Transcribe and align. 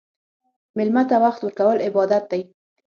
مېلمه 0.77 1.03
ته 1.09 1.15
وخت 1.25 1.41
ورکول 1.43 1.77
عبادت 1.87 2.23
دی. 2.31 2.41